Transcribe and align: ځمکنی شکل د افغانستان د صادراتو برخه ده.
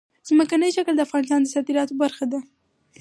ځمکنی 0.27 0.69
شکل 0.77 0.93
د 0.95 1.01
افغانستان 1.07 1.39
د 1.43 1.47
صادراتو 1.53 1.93
برخه 2.01 2.25
ده. 2.31 2.39